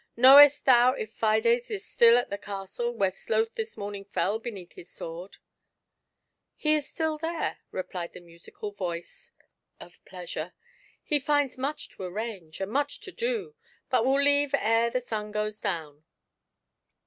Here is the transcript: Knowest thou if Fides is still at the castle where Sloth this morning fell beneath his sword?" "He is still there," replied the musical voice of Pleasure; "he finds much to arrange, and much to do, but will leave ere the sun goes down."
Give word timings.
Knowest 0.17 0.65
thou 0.65 0.93
if 0.93 1.13
Fides 1.13 1.69
is 1.69 1.85
still 1.85 2.17
at 2.17 2.31
the 2.31 2.37
castle 2.39 2.91
where 2.91 3.11
Sloth 3.11 3.53
this 3.53 3.77
morning 3.77 4.03
fell 4.03 4.39
beneath 4.39 4.71
his 4.73 4.89
sword?" 4.89 5.37
"He 6.55 6.73
is 6.73 6.89
still 6.89 7.19
there," 7.19 7.59
replied 7.69 8.13
the 8.13 8.19
musical 8.19 8.71
voice 8.71 9.31
of 9.79 10.03
Pleasure; 10.05 10.53
"he 11.03 11.19
finds 11.19 11.55
much 11.55 11.87
to 11.89 12.01
arrange, 12.01 12.59
and 12.59 12.71
much 12.71 12.99
to 13.01 13.11
do, 13.11 13.53
but 13.91 14.03
will 14.03 14.19
leave 14.19 14.55
ere 14.57 14.89
the 14.89 15.01
sun 15.01 15.31
goes 15.31 15.59
down." 15.59 16.03